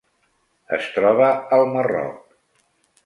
Es 0.77 0.87
troba 0.95 1.27
al 1.59 1.67
Marroc. 1.75 2.37